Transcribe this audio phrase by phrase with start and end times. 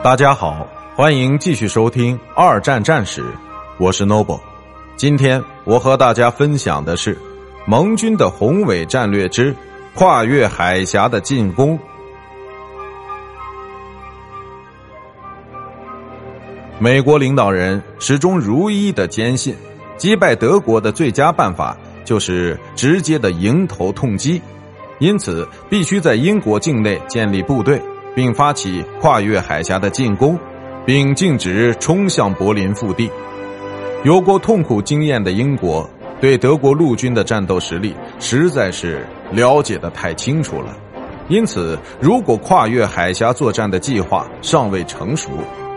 [0.00, 3.20] 大家好，欢迎继续收听《二战战史》，
[3.78, 4.40] 我是 Noble。
[4.96, 7.18] 今天我和大家分享的是
[7.66, 9.54] 盟军的宏伟战略之
[9.96, 11.76] 跨越海峡的进攻。
[16.78, 19.56] 美国领导人始终如一的坚信，
[19.96, 24.40] 击败德国的最佳办法就是直接的迎头痛击，
[25.00, 27.82] 因此必须在英国境内建立部队。
[28.18, 30.36] 并发起跨越海峡的进攻，
[30.84, 33.08] 并径直冲向柏林腹地。
[34.02, 35.88] 有过痛苦经验的英国
[36.20, 40.76] 对德国陆军的战斗实力实在是了解的太清楚了，
[41.28, 45.30] 因此，如果跨越海峡作战的计划尚未成熟，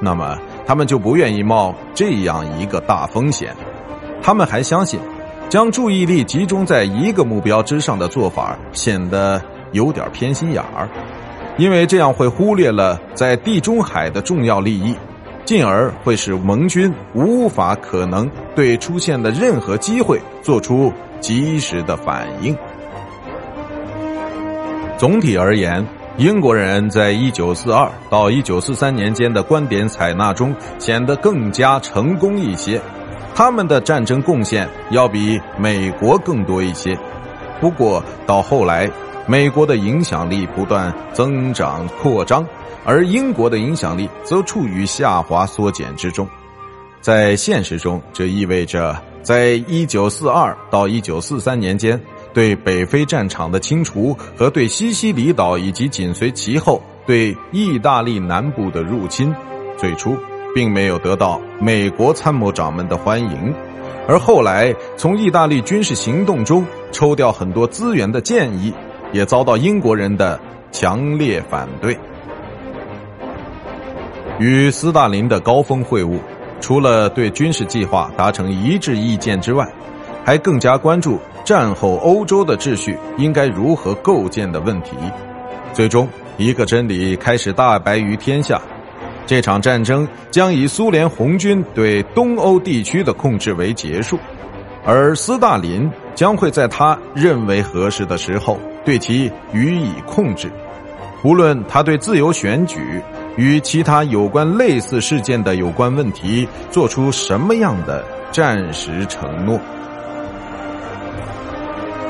[0.00, 3.52] 那么他们就不愿意冒这样一个大风险。
[4.22, 5.00] 他们还相信，
[5.48, 9.42] 将注意力集中在一个目标之上的做法显得
[9.72, 10.88] 有点偏心眼儿。
[11.58, 14.94] 因为这样会忽略了在地中海的重要利益，
[15.44, 22.56] 进而会使盟军无法可能对出现的任何机会做出及时的反应。
[24.96, 25.84] 总体而言，
[26.16, 32.80] 英国人在一九四二到一九四三年间的观点采纳中显得更加成功一些，
[33.34, 36.96] 他们的战争贡献要比美国更多一些。
[37.60, 38.88] 不过到后来。
[39.30, 42.46] 美国的影响力不断增长扩张，
[42.82, 46.26] 而英国的影响力则处于下滑缩减之中。
[47.02, 52.00] 在现实中，这意味着，在一九四二到一九四三年间，
[52.32, 59.34] 对北非战场的清除和对西西里岛以及紧随其后对意大利南部的入侵，
[59.76, 60.16] 最初
[60.54, 63.54] 并没有得到美国参谋长们的欢迎，
[64.08, 68.72] 而后来从意大利军事行动中抽调很多资源的建议。
[69.12, 70.38] 也遭到英国人的
[70.70, 71.98] 强烈反对。
[74.38, 76.18] 与斯大林的高峰会晤，
[76.60, 79.66] 除了对军事计划达成一致意见之外，
[80.24, 84.92] 还更加关注战后欧洲的秩序应该如何构建的问题。
[85.72, 88.60] 最终，一个真理开始大白于天下：
[89.26, 94.18] 这场战争将以苏联红军对东欧地区的控制为结束，
[94.84, 98.58] 而斯大林将会在他认为合适的时候。
[98.84, 100.50] 对其予以控制，
[101.22, 102.80] 无论他对自由选举
[103.36, 108.02] 与其他有关类似事件的有关问题做出什么样的
[108.32, 109.60] 暂时承诺。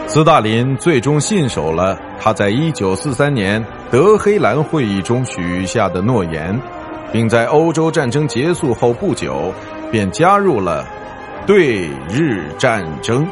[0.07, 6.57] 斯大林最终信守了他在一九四三年德黑兰会议中许下的诺言，
[7.13, 9.53] 并在欧洲战争结束后不久
[9.91, 10.87] 便加入了
[11.45, 13.27] 对日战争。